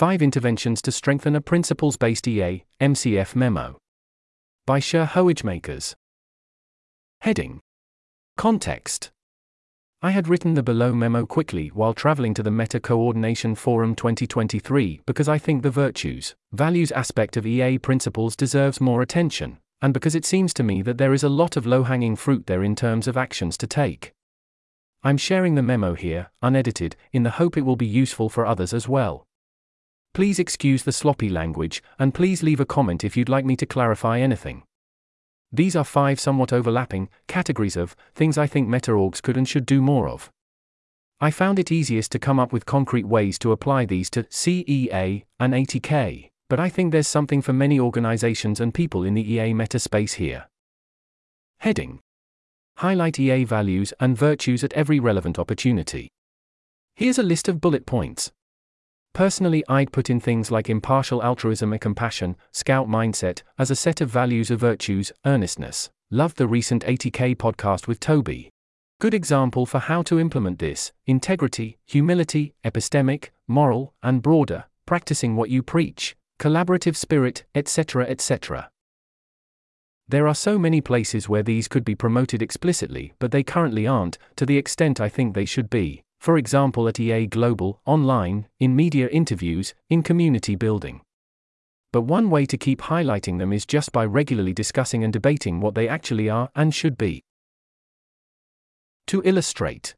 5 0.00 0.22
Interventions 0.22 0.80
to 0.80 0.90
Strengthen 0.90 1.36
a 1.36 1.42
Principles 1.42 1.98
Based 1.98 2.26
EA, 2.26 2.64
MCF 2.80 3.36
Memo. 3.36 3.76
By 4.64 4.80
Sjir 4.80 5.06
Hoeijmakers. 5.06 5.94
Heading 7.20 7.60
Context 8.38 9.10
I 10.00 10.12
had 10.12 10.26
written 10.26 10.54
the 10.54 10.62
below 10.62 10.94
memo 10.94 11.26
quickly 11.26 11.68
while 11.68 11.92
traveling 11.92 12.32
to 12.32 12.42
the 12.42 12.50
Meta 12.50 12.80
Coordination 12.80 13.54
Forum 13.54 13.94
2023 13.94 15.02
because 15.04 15.28
I 15.28 15.36
think 15.36 15.62
the 15.62 15.70
virtues, 15.70 16.34
values 16.50 16.90
aspect 16.92 17.36
of 17.36 17.46
EA 17.46 17.76
principles 17.76 18.34
deserves 18.34 18.80
more 18.80 19.02
attention, 19.02 19.58
and 19.82 19.92
because 19.92 20.14
it 20.14 20.24
seems 20.24 20.54
to 20.54 20.62
me 20.62 20.80
that 20.80 20.96
there 20.96 21.12
is 21.12 21.24
a 21.24 21.28
lot 21.28 21.58
of 21.58 21.66
low 21.66 21.82
hanging 21.82 22.16
fruit 22.16 22.46
there 22.46 22.64
in 22.64 22.74
terms 22.74 23.06
of 23.06 23.18
actions 23.18 23.58
to 23.58 23.66
take. 23.66 24.14
I'm 25.02 25.18
sharing 25.18 25.56
the 25.56 25.62
memo 25.62 25.92
here, 25.92 26.30
unedited, 26.40 26.96
in 27.12 27.22
the 27.22 27.32
hope 27.32 27.58
it 27.58 27.66
will 27.66 27.76
be 27.76 27.84
useful 27.84 28.30
for 28.30 28.46
others 28.46 28.72
as 28.72 28.88
well. 28.88 29.26
Please 30.12 30.38
excuse 30.38 30.82
the 30.82 30.92
sloppy 30.92 31.28
language, 31.28 31.82
and 31.98 32.12
please 32.12 32.42
leave 32.42 32.60
a 32.60 32.66
comment 32.66 33.04
if 33.04 33.16
you'd 33.16 33.28
like 33.28 33.44
me 33.44 33.56
to 33.56 33.66
clarify 33.66 34.18
anything. 34.18 34.64
These 35.52 35.76
are 35.76 35.84
five 35.84 36.18
somewhat 36.18 36.52
overlapping 36.52 37.08
categories 37.26 37.76
of 37.76 37.96
things 38.14 38.36
I 38.36 38.46
think 38.46 38.68
meta-orgs 38.68 39.22
could 39.22 39.36
and 39.36 39.48
should 39.48 39.66
do 39.66 39.80
more 39.80 40.08
of. 40.08 40.30
I 41.20 41.30
found 41.30 41.58
it 41.58 41.70
easiest 41.70 42.12
to 42.12 42.18
come 42.18 42.38
up 42.38 42.52
with 42.52 42.66
concrete 42.66 43.06
ways 43.06 43.38
to 43.40 43.52
apply 43.52 43.84
these 43.84 44.08
to 44.10 44.24
CEA 44.24 45.24
and 45.38 45.52
80K, 45.52 46.30
but 46.48 46.58
I 46.58 46.68
think 46.68 46.92
there's 46.92 47.08
something 47.08 47.42
for 47.42 47.52
many 47.52 47.78
organizations 47.78 48.58
and 48.58 48.74
people 48.74 49.04
in 49.04 49.14
the 49.14 49.34
EA 49.34 49.54
meta 49.54 49.78
space 49.78 50.14
here. 50.14 50.48
Heading 51.58 52.00
Highlight 52.78 53.20
EA 53.20 53.44
values 53.44 53.92
and 54.00 54.16
virtues 54.16 54.64
at 54.64 54.72
every 54.72 54.98
relevant 54.98 55.38
opportunity. 55.38 56.08
Here's 56.96 57.18
a 57.18 57.22
list 57.22 57.48
of 57.48 57.60
bullet 57.60 57.84
points. 57.84 58.32
Personally, 59.12 59.64
I'd 59.68 59.92
put 59.92 60.08
in 60.08 60.20
things 60.20 60.50
like 60.50 60.70
impartial 60.70 61.22
altruism 61.22 61.72
and 61.72 61.80
compassion, 61.80 62.36
scout 62.52 62.88
mindset, 62.88 63.42
as 63.58 63.70
a 63.70 63.76
set 63.76 64.00
of 64.00 64.08
values 64.08 64.50
or 64.50 64.56
virtues, 64.56 65.12
earnestness. 65.26 65.90
Loved 66.10 66.36
the 66.36 66.46
recent 66.46 66.84
80K 66.84 67.36
podcast 67.36 67.86
with 67.86 68.00
Toby. 68.00 68.50
Good 69.00 69.14
example 69.14 69.66
for 69.66 69.78
how 69.78 70.02
to 70.02 70.20
implement 70.20 70.58
this 70.58 70.92
integrity, 71.06 71.78
humility, 71.86 72.54
epistemic, 72.64 73.30
moral, 73.48 73.94
and 74.02 74.22
broader, 74.22 74.64
practicing 74.86 75.36
what 75.36 75.50
you 75.50 75.62
preach, 75.62 76.16
collaborative 76.38 76.96
spirit, 76.96 77.44
etc. 77.54 78.06
etc. 78.06 78.70
There 80.08 80.26
are 80.26 80.34
so 80.34 80.58
many 80.58 80.80
places 80.80 81.28
where 81.28 81.42
these 81.42 81.68
could 81.68 81.84
be 81.84 81.94
promoted 81.94 82.42
explicitly, 82.42 83.12
but 83.18 83.30
they 83.30 83.42
currently 83.42 83.86
aren't, 83.86 84.18
to 84.36 84.44
the 84.44 84.58
extent 84.58 85.00
I 85.00 85.08
think 85.08 85.34
they 85.34 85.44
should 85.44 85.70
be 85.70 86.02
for 86.20 86.36
example 86.36 86.86
at 86.86 87.00
EA 87.00 87.26
Global, 87.26 87.80
online, 87.86 88.46
in 88.58 88.76
media 88.76 89.08
interviews, 89.08 89.74
in 89.88 90.02
community 90.02 90.54
building. 90.54 91.00
But 91.92 92.02
one 92.02 92.28
way 92.28 92.44
to 92.46 92.58
keep 92.58 92.82
highlighting 92.82 93.38
them 93.38 93.52
is 93.52 93.64
just 93.64 93.90
by 93.90 94.04
regularly 94.04 94.52
discussing 94.52 95.02
and 95.02 95.12
debating 95.12 95.60
what 95.60 95.74
they 95.74 95.88
actually 95.88 96.28
are 96.28 96.50
and 96.54 96.74
should 96.74 96.98
be. 96.98 97.24
To 99.08 99.22
illustrate, 99.24 99.96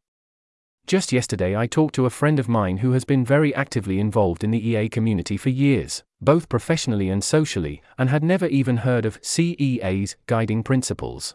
just 0.87 1.13
yesterday 1.13 1.57
I 1.57 1.67
talked 1.67 1.97
to 1.97 2.07
a 2.07 2.11
friend 2.11 2.39
of 2.39 2.49
mine 2.49 2.79
who 2.79 2.93
has 2.93 3.05
been 3.05 3.25
very 3.25 3.55
actively 3.55 3.99
involved 3.99 4.45
in 4.45 4.53
the 4.53 4.69
EA 4.69 4.89
community 4.89 5.37
for 5.37 5.51
years, 5.51 6.05
both 6.21 6.49
professionally 6.49 7.09
and 7.09 7.23
socially, 7.23 7.83
and 7.99 8.11
had 8.11 8.23
never 8.23 8.47
even 8.47 8.79
heard 8.79 9.05
of 9.05 9.21
CEA's 9.23 10.17
guiding 10.27 10.63
principles. 10.63 11.35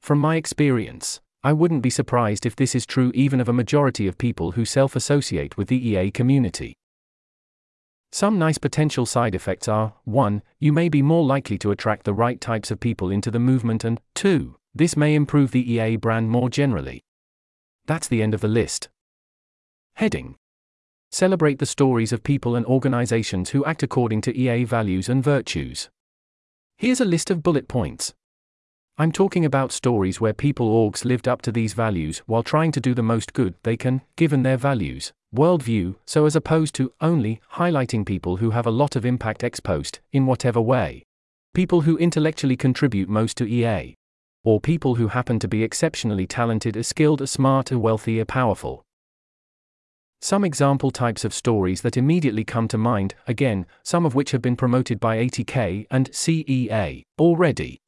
From 0.00 0.18
my 0.18 0.36
experience, 0.36 1.20
I 1.42 1.54
wouldn't 1.54 1.82
be 1.82 1.88
surprised 1.90 2.44
if 2.44 2.54
this 2.54 2.74
is 2.74 2.84
true 2.84 3.10
even 3.14 3.40
of 3.40 3.48
a 3.48 3.52
majority 3.52 4.06
of 4.06 4.18
people 4.18 4.52
who 4.52 4.66
self 4.66 4.94
associate 4.94 5.56
with 5.56 5.68
the 5.68 5.88
EA 5.88 6.10
community. 6.10 6.76
Some 8.12 8.38
nice 8.38 8.58
potential 8.58 9.06
side 9.06 9.34
effects 9.34 9.68
are 9.68 9.94
1. 10.04 10.42
You 10.58 10.72
may 10.72 10.88
be 10.88 11.00
more 11.00 11.24
likely 11.24 11.56
to 11.58 11.70
attract 11.70 12.04
the 12.04 12.12
right 12.12 12.40
types 12.40 12.70
of 12.70 12.80
people 12.80 13.10
into 13.10 13.30
the 13.30 13.38
movement, 13.38 13.84
and 13.84 14.00
2. 14.16 14.56
This 14.74 14.96
may 14.96 15.14
improve 15.14 15.52
the 15.52 15.72
EA 15.72 15.96
brand 15.96 16.28
more 16.28 16.50
generally. 16.50 17.02
That's 17.86 18.08
the 18.08 18.22
end 18.22 18.34
of 18.34 18.40
the 18.40 18.48
list. 18.48 18.88
Heading 19.94 20.36
Celebrate 21.10 21.58
the 21.58 21.66
stories 21.66 22.12
of 22.12 22.22
people 22.22 22.54
and 22.54 22.66
organizations 22.66 23.50
who 23.50 23.64
act 23.64 23.82
according 23.82 24.20
to 24.22 24.36
EA 24.36 24.64
values 24.64 25.08
and 25.08 25.24
virtues. 25.24 25.88
Here's 26.76 27.00
a 27.00 27.04
list 27.04 27.30
of 27.30 27.42
bullet 27.42 27.66
points. 27.66 28.14
I'm 28.98 29.12
talking 29.12 29.44
about 29.44 29.72
stories 29.72 30.20
where 30.20 30.34
people 30.34 30.68
orgs 30.68 31.04
lived 31.04 31.26
up 31.26 31.40
to 31.42 31.52
these 31.52 31.72
values 31.72 32.18
while 32.26 32.42
trying 32.42 32.70
to 32.72 32.80
do 32.80 32.92
the 32.92 33.02
most 33.02 33.32
good 33.32 33.54
they 33.62 33.76
can, 33.76 34.02
given 34.16 34.42
their 34.42 34.58
values, 34.58 35.12
worldview, 35.34 35.96
so 36.04 36.26
as 36.26 36.36
opposed 36.36 36.74
to 36.74 36.92
only 37.00 37.40
highlighting 37.54 38.04
people 38.04 38.36
who 38.36 38.50
have 38.50 38.66
a 38.66 38.70
lot 38.70 38.96
of 38.96 39.06
impact 39.06 39.42
ex 39.42 39.58
post, 39.58 40.00
in 40.12 40.26
whatever 40.26 40.60
way. 40.60 41.02
People 41.54 41.80
who 41.80 41.96
intellectually 41.96 42.56
contribute 42.56 43.08
most 43.08 43.36
to 43.38 43.46
EA. 43.46 43.94
Or 44.44 44.60
people 44.60 44.96
who 44.96 45.08
happen 45.08 45.38
to 45.38 45.48
be 45.48 45.62
exceptionally 45.62 46.26
talented, 46.26 46.76
as 46.76 46.86
skilled, 46.86 47.22
as 47.22 47.30
smart, 47.30 47.72
as 47.72 47.78
wealthy, 47.78 48.20
as 48.20 48.26
powerful. 48.26 48.82
Some 50.22 50.44
example 50.44 50.90
types 50.90 51.24
of 51.24 51.32
stories 51.32 51.80
that 51.80 51.96
immediately 51.96 52.44
come 52.44 52.68
to 52.68 52.76
mind, 52.76 53.14
again, 53.26 53.64
some 53.82 54.04
of 54.04 54.14
which 54.14 54.32
have 54.32 54.42
been 54.42 54.56
promoted 54.56 55.00
by 55.00 55.16
80K 55.16 55.86
and 55.90 56.10
CEA 56.10 57.02
already. 57.18 57.78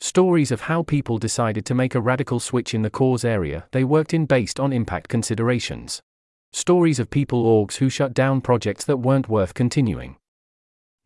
Stories 0.00 0.52
of 0.52 0.62
how 0.62 0.82
people 0.82 1.18
decided 1.18 1.64
to 1.66 1.74
make 1.74 1.94
a 1.94 2.00
radical 2.00 2.38
switch 2.38 2.74
in 2.74 2.82
the 2.82 2.90
cause 2.90 3.24
area 3.24 3.66
they 3.72 3.84
worked 3.84 4.12
in 4.12 4.26
based 4.26 4.60
on 4.60 4.72
impact 4.72 5.08
considerations. 5.08 6.00
Stories 6.52 6.98
of 6.98 7.10
people 7.10 7.44
orgs 7.44 7.76
who 7.76 7.88
shut 7.88 8.14
down 8.14 8.40
projects 8.40 8.84
that 8.84 8.98
weren't 8.98 9.28
worth 9.28 9.54
continuing. 9.54 10.16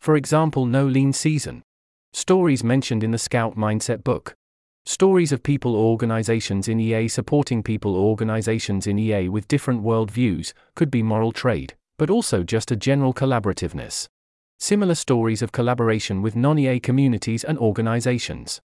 For 0.01 0.17
example, 0.17 0.67
No 0.67 0.87
Lean 0.87 1.13
Season. 1.13 1.63
Stories 2.13 2.65
mentioned 2.65 3.03
in 3.03 3.11
the 3.11 3.19
Scout 3.19 3.57
Mindset 3.57 4.05
book. 4.05 4.35
Stories 4.85 5.33
of 5.33 5.43
people 5.43 5.77
organizations 5.77 6.67
in 6.69 6.81
EA 6.81 7.09
supporting 7.09 7.63
people 7.63 7.97
organizations 7.97 8.87
in 8.87 8.99
EA 8.99 9.29
with 9.29 9.49
different 9.49 9.83
worldviews 9.83 10.53
could 10.75 10.91
be 10.91 11.03
moral 11.03 11.33
trade, 11.33 11.75
but 11.99 12.11
also 12.11 12.43
just 12.43 12.71
a 12.71 12.77
general 12.77 13.13
collaborativeness. 13.13 14.07
Similar 14.59 14.95
stories 14.95 15.43
of 15.43 15.53
collaboration 15.53 16.23
with 16.23 16.35
non 16.35 16.59
EA 16.59 16.81
communities 16.81 17.45
and 17.45 17.59
organizations. 17.59 18.61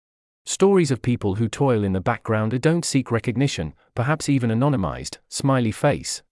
Stories 0.45 0.91
of 0.91 1.03
people 1.03 1.37
who 1.37 1.49
toil 1.49 1.85
in 1.85 1.93
the 1.93 2.01
background 2.01 2.53
and 2.53 2.63
don't 2.63 2.85
seek 2.85 3.11
recognition, 3.11 3.75
perhaps 3.95 4.29
even 4.29 4.51
anonymized, 4.51 5.19
smiley 5.29 5.71
face. 5.71 6.23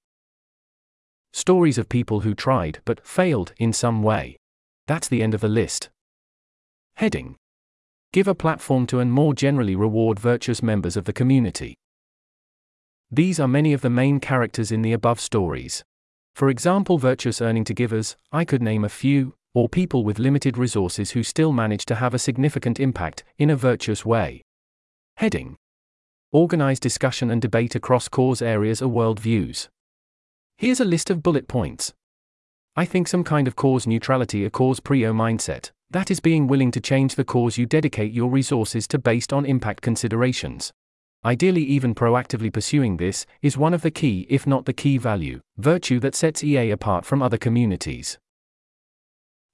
Stories 1.32 1.78
of 1.78 1.88
people 1.88 2.20
who 2.20 2.34
tried 2.34 2.80
but 2.84 3.06
failed 3.06 3.52
in 3.58 3.72
some 3.72 4.02
way. 4.02 4.36
That's 4.86 5.06
the 5.06 5.22
end 5.22 5.34
of 5.34 5.40
the 5.40 5.48
list. 5.48 5.90
Heading 6.96 7.36
Give 8.12 8.26
a 8.26 8.34
platform 8.34 8.86
to 8.88 8.98
and 8.98 9.12
more 9.12 9.32
generally 9.32 9.76
reward 9.76 10.18
virtuous 10.18 10.62
members 10.62 10.96
of 10.96 11.04
the 11.04 11.12
community. 11.12 11.76
These 13.12 13.38
are 13.38 13.46
many 13.46 13.72
of 13.72 13.82
the 13.82 13.90
main 13.90 14.18
characters 14.18 14.72
in 14.72 14.82
the 14.82 14.92
above 14.92 15.20
stories. 15.20 15.84
For 16.34 16.48
example, 16.48 16.98
virtuous 16.98 17.40
earning 17.40 17.64
to 17.64 17.74
givers, 17.74 18.16
I 18.32 18.44
could 18.44 18.62
name 18.62 18.84
a 18.84 18.88
few, 18.88 19.34
or 19.54 19.68
people 19.68 20.04
with 20.04 20.18
limited 20.18 20.56
resources 20.56 21.10
who 21.12 21.22
still 21.22 21.52
manage 21.52 21.84
to 21.86 21.96
have 21.96 22.14
a 22.14 22.18
significant 22.18 22.78
impact 22.78 23.24
in 23.38 23.50
a 23.50 23.56
virtuous 23.56 24.04
way. 24.04 24.42
Heading 25.16 25.56
Organize 26.32 26.78
discussion 26.78 27.30
and 27.30 27.42
debate 27.42 27.74
across 27.74 28.08
cause 28.08 28.40
areas 28.40 28.80
or 28.80 28.88
worldviews. 28.88 29.68
Here's 30.56 30.80
a 30.80 30.84
list 30.84 31.10
of 31.10 31.22
bullet 31.22 31.48
points. 31.48 31.92
I 32.76 32.84
think 32.84 33.08
some 33.08 33.24
kind 33.24 33.48
of 33.48 33.56
cause 33.56 33.86
neutrality 33.86 34.44
a 34.44 34.50
cause 34.50 34.78
prio 34.78 35.12
mindset, 35.12 35.72
that 35.90 36.10
is 36.10 36.20
being 36.20 36.46
willing 36.46 36.70
to 36.70 36.80
change 36.80 37.16
the 37.16 37.24
cause 37.24 37.58
you 37.58 37.66
dedicate 37.66 38.12
your 38.12 38.30
resources 38.30 38.86
to 38.88 38.98
based 38.98 39.32
on 39.32 39.44
impact 39.44 39.82
considerations. 39.82 40.72
Ideally, 41.24 41.64
even 41.64 41.94
proactively 41.94 42.52
pursuing 42.52 42.96
this 42.96 43.26
is 43.42 43.58
one 43.58 43.74
of 43.74 43.82
the 43.82 43.90
key, 43.90 44.26
if 44.30 44.46
not 44.46 44.64
the 44.66 44.72
key 44.72 44.98
value, 44.98 45.40
virtue 45.58 45.98
that 46.00 46.14
sets 46.14 46.44
EA 46.44 46.70
apart 46.70 47.04
from 47.04 47.20
other 47.20 47.36
communities. 47.36 48.18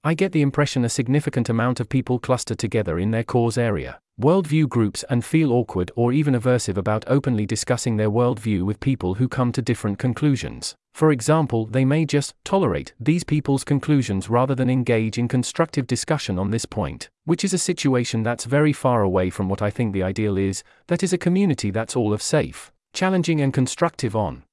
I 0.06 0.14
get 0.14 0.31
the 0.31 0.41
impression 0.41 0.85
a 0.85 0.88
significant 0.88 1.49
amount 1.49 1.81
of 1.81 1.88
people 1.88 2.20
cluster 2.20 2.55
together 2.55 2.97
in 2.97 3.11
their 3.11 3.25
cause 3.25 3.58
area, 3.58 3.99
worldview 4.23 4.69
groups, 4.69 5.05
and 5.11 5.25
feel 5.25 5.53
awkward 5.53 5.91
or 5.97 6.12
even 6.12 6.35
aversive 6.35 6.76
about 6.76 7.03
openly 7.08 7.44
discussing 7.44 7.97
their 7.97 8.08
worldview 8.08 8.62
with 8.62 8.79
people 8.79 9.14
who 9.14 9.26
come 9.26 9.50
to 9.50 9.61
different 9.61 9.99
conclusions. 9.99 10.76
For 10.94 11.11
example, 11.11 11.67
they 11.67 11.85
may 11.85 12.05
just 12.05 12.35
tolerate 12.44 12.94
these 13.00 13.25
people's 13.25 13.64
conclusions 13.64 14.31
rather 14.31 14.55
than 14.55 14.70
engage 14.70 15.19
in 15.19 15.26
constructive 15.26 15.88
discussion 15.88 16.38
on 16.38 16.52
this 16.52 16.67
point, 16.67 17.09
which 17.25 17.43
is 17.43 17.52
a 17.52 17.59
situation 17.59 18.23
that's 18.23 18.44
very 18.44 18.73
far 18.73 19.02
away 19.02 19.29
from 19.29 19.49
what 19.49 19.61
I 19.61 19.70
think 19.70 19.93
the 19.93 20.05
ideal 20.05 20.38
is 20.38 20.62
that 20.87 21.02
is, 21.02 21.12
a 21.12 21.19
community 21.19 21.73
that's 21.73 21.97
all 21.97 22.12
of 22.12 22.23
safe, 22.23 22.70
challenging, 22.93 23.41
and 23.41 23.52
constructive 23.52 24.14
on 24.14 24.44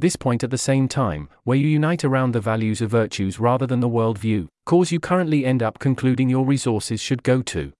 this 0.00 0.16
point 0.16 0.42
at 0.42 0.50
the 0.50 0.58
same 0.58 0.88
time, 0.88 1.28
where 1.44 1.58
you 1.58 1.68
unite 1.68 2.04
around 2.04 2.32
the 2.32 2.40
values 2.40 2.80
of 2.80 2.90
virtues 2.90 3.38
rather 3.38 3.66
than 3.66 3.80
the 3.80 3.88
worldview, 3.88 4.48
cause 4.70 4.92
you 4.92 5.00
currently 5.00 5.44
end 5.44 5.64
up 5.64 5.80
concluding 5.80 6.28
your 6.28 6.46
resources 6.46 7.00
should 7.00 7.24
go 7.24 7.42
to. 7.42 7.72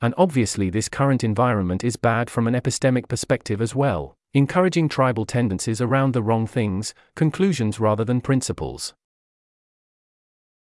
And 0.00 0.14
obviously, 0.16 0.70
this 0.70 0.88
current 0.88 1.22
environment 1.22 1.84
is 1.84 1.96
bad 1.96 2.30
from 2.30 2.46
an 2.46 2.54
epistemic 2.54 3.08
perspective 3.08 3.60
as 3.60 3.74
well, 3.74 4.14
encouraging 4.32 4.88
tribal 4.88 5.26
tendencies 5.26 5.82
around 5.82 6.14
the 6.14 6.22
wrong 6.22 6.46
things, 6.46 6.94
conclusions 7.14 7.78
rather 7.78 8.06
than 8.06 8.22
principles. 8.22 8.94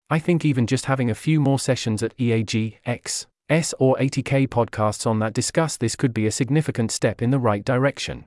I 0.10 0.20
think 0.20 0.46
even 0.46 0.68
just 0.68 0.86
having 0.86 1.10
a 1.10 1.22
few 1.26 1.42
more 1.42 1.60
sessions 1.60 2.02
at 2.02 2.16
EAG, 2.18 2.78
X, 2.86 3.28
S 3.50 3.74
or 3.78 3.98
80K 3.98 4.48
podcasts 4.48 5.06
on 5.06 5.20
that 5.20 5.34
discuss 5.34 5.76
this 5.76 5.98
could 5.98 6.14
be 6.14 6.26
a 6.26 6.32
significant 6.32 6.94
step 6.94 7.22
in 7.22 7.32
the 7.32 7.40
right 7.40 7.66
direction. 7.66 8.24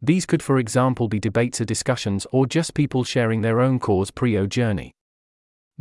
These 0.00 0.26
could, 0.26 0.40
for 0.40 0.60
example, 0.60 1.08
be 1.08 1.18
debates 1.18 1.60
or 1.60 1.64
discussions 1.64 2.28
or 2.30 2.46
just 2.46 2.74
people 2.74 3.02
sharing 3.02 3.40
their 3.40 3.60
own 3.60 3.80
cause 3.80 4.12
prio 4.12 4.48
journey. 4.48 4.92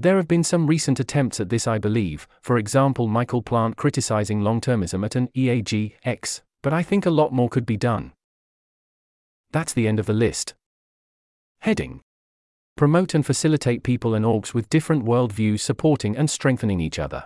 There 0.01 0.18
have 0.18 0.27
been 0.27 0.44
some 0.44 0.65
recent 0.65 1.00
attempts 1.00 1.39
at 1.39 1.50
this, 1.50 1.68
I 1.68 1.77
believe, 1.77 2.27
for 2.42 2.57
example, 2.57 3.07
Michael 3.07 3.44
Plant 3.44 3.77
criticizing 3.77 4.42
long 4.42 4.59
termism 4.59 5.06
at 5.06 5.15
an 5.15 5.30
EAG 5.36 5.94
X, 6.03 6.42
but 6.63 6.74
I 6.74 6.81
think 6.81 7.06
a 7.06 7.12
lot 7.12 7.31
more 7.31 7.50
could 7.50 7.68
be 7.68 7.77
done. 7.77 8.13
That's 9.51 9.74
the 9.74 9.88
end 9.88 10.00
of 10.00 10.07
the 10.07 10.13
list. 10.13 10.56
Heading 11.59 12.01
Promote 12.75 13.13
and 13.13 13.24
facilitate 13.24 13.83
people 13.83 14.15
and 14.15 14.25
orgs 14.25 14.56
with 14.56 14.71
different 14.71 15.06
worldviews 15.06 15.59
supporting 15.59 16.18
and 16.18 16.31
strengthening 16.31 16.80
each 16.80 16.97
other. 16.97 17.25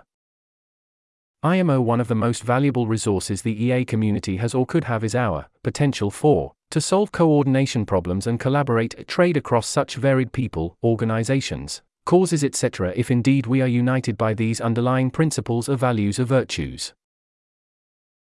IMO 1.42 1.80
One 1.80 2.02
of 2.02 2.08
the 2.08 2.14
most 2.14 2.42
valuable 2.42 2.86
resources 2.86 3.40
the 3.40 3.64
EA 3.64 3.86
community 3.86 4.36
has 4.36 4.54
or 4.54 4.66
could 4.66 4.84
have 4.84 5.02
is 5.02 5.14
our 5.14 5.46
potential 5.64 6.10
for 6.10 6.52
to 6.72 6.82
solve 6.82 7.10
coordination 7.10 7.86
problems 7.86 8.26
and 8.26 8.38
collaborate 8.38 9.08
trade 9.08 9.38
across 9.38 9.66
such 9.66 9.94
varied 9.94 10.32
people, 10.32 10.76
organizations, 10.84 11.80
causes, 12.06 12.42
etc., 12.42 12.94
if 12.96 13.10
indeed 13.10 13.46
we 13.46 13.60
are 13.60 13.66
united 13.66 14.16
by 14.16 14.32
these 14.32 14.62
underlying 14.62 15.10
principles 15.10 15.68
or 15.68 15.76
values 15.76 16.18
or 16.18 16.24
virtues. 16.24 16.94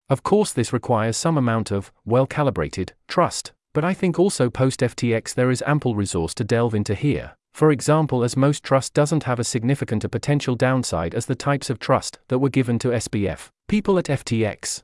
Of 0.10 0.24
course, 0.24 0.52
this 0.52 0.74
requires 0.74 1.16
some 1.16 1.38
amount 1.38 1.72
of, 1.72 1.92
well 2.04 2.26
calibrated, 2.26 2.94
trust, 3.08 3.52
but 3.74 3.86
I 3.86 3.94
think 3.94 4.18
also 4.18 4.50
post 4.50 4.80
FTX 4.80 5.36
there 5.36 5.52
is 5.52 5.64
ample 5.68 5.96
resource 5.96 6.34
to 6.36 6.44
delve 6.44 6.74
into 6.74 6.96
here. 6.96 7.36
For 7.54 7.72
example, 7.72 8.24
as 8.24 8.36
most 8.36 8.64
trust 8.64 8.94
doesn't 8.96 9.24
have 9.24 9.40
a 9.40 9.44
significant 9.44 10.04
a 10.04 10.10
potential 10.10 10.56
downside 10.56 11.14
as 11.14 11.28
the 11.28 11.36
types 11.36 11.70
of 11.70 11.78
trust 11.78 12.20
that 12.30 12.40
were 12.40 12.50
given 12.50 12.80
to 12.80 12.90
SBF, 12.90 13.50
people 13.68 14.00
at 14.00 14.06
FTX. 14.06 14.82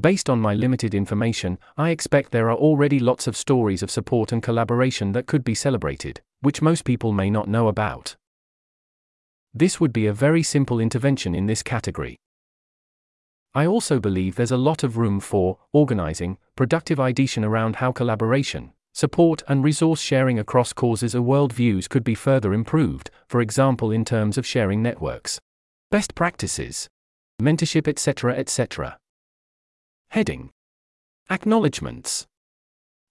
Based 0.00 0.30
on 0.30 0.40
my 0.40 0.54
limited 0.54 0.94
information, 0.94 1.58
I 1.76 1.90
expect 1.90 2.32
there 2.32 2.50
are 2.50 2.56
already 2.56 2.98
lots 2.98 3.26
of 3.26 3.36
stories 3.36 3.82
of 3.82 3.90
support 3.90 4.32
and 4.32 4.42
collaboration 4.42 5.12
that 5.12 5.26
could 5.26 5.44
be 5.44 5.54
celebrated, 5.54 6.20
which 6.40 6.62
most 6.62 6.84
people 6.84 7.12
may 7.12 7.30
not 7.30 7.48
know 7.48 7.68
about. 7.68 8.16
This 9.52 9.80
would 9.80 9.92
be 9.92 10.06
a 10.06 10.12
very 10.12 10.42
simple 10.42 10.80
intervention 10.80 11.34
in 11.34 11.46
this 11.46 11.62
category. 11.62 12.16
I 13.52 13.66
also 13.66 13.98
believe 13.98 14.36
there's 14.36 14.52
a 14.52 14.56
lot 14.56 14.84
of 14.84 14.96
room 14.96 15.18
for 15.18 15.58
organizing, 15.72 16.38
productive 16.54 17.00
ideation 17.00 17.44
around 17.44 17.76
how 17.76 17.90
collaboration, 17.90 18.72
support, 18.92 19.42
and 19.48 19.64
resource 19.64 20.00
sharing 20.00 20.38
across 20.38 20.72
causes 20.72 21.16
or 21.16 21.22
worldviews 21.22 21.88
could 21.88 22.04
be 22.04 22.14
further 22.14 22.54
improved, 22.54 23.10
for 23.26 23.40
example, 23.40 23.90
in 23.90 24.04
terms 24.04 24.38
of 24.38 24.46
sharing 24.46 24.82
networks, 24.82 25.40
best 25.90 26.14
practices, 26.14 26.88
mentorship, 27.42 27.88
etc. 27.88 28.36
etc. 28.36 28.98
Heading 30.10 30.50
Acknowledgements. 31.28 32.26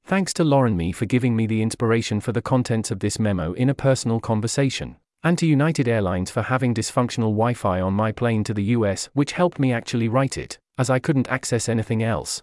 Thanks 0.10 0.34
to 0.34 0.44
Lauren 0.44 0.76
Me 0.76 0.92
for 0.92 1.06
giving 1.06 1.36
me 1.36 1.46
the 1.46 1.62
inspiration 1.62 2.20
for 2.20 2.32
the 2.32 2.42
contents 2.42 2.90
of 2.90 3.00
this 3.00 3.20
memo 3.20 3.54
in 3.54 3.70
a 3.70 3.76
personal 3.76 4.20
conversation, 4.20 4.96
and 5.22 5.38
to 5.38 5.46
United 5.46 5.88
Airlines 5.88 6.32
for 6.32 6.42
having 6.42 6.74
dysfunctional 6.74 7.30
Wi 7.30 7.54
Fi 7.54 7.80
on 7.80 7.94
my 7.94 8.12
plane 8.12 8.44
to 8.46 8.54
the 8.56 8.64
US, 8.76 9.10
which 9.14 9.34
helped 9.34 9.60
me 9.60 9.72
actually 9.72 10.08
write 10.08 10.36
it, 10.36 10.58
as 10.80 10.90
I 10.90 10.98
couldn't 10.98 11.30
access 11.30 11.70
anything 11.70 12.02
else. 12.02 12.42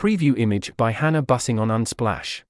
Preview 0.00 0.36
image 0.36 0.76
by 0.76 0.90
Hannah 0.90 1.22
Bussing 1.22 1.60
on 1.60 1.68
Unsplash. 1.68 2.42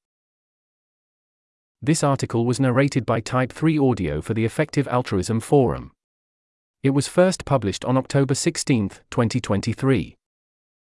This 1.83 2.03
article 2.03 2.47
was 2.47 2.59
narrated 2.59 3.05
by 3.05 3.21
Type 3.21 3.53
3 3.53 3.79
Audio 3.79 4.23
for 4.23 4.33
the 4.33 4.47
Effective 4.47 4.89
Altruism 4.89 5.39
Forum. 5.39 5.93
It 6.83 6.95
was 6.95 7.09
first 7.09 7.45
published 7.45 7.85
on 7.85 7.99
October 7.99 8.35
16, 8.35 8.89
2023. 9.11 10.17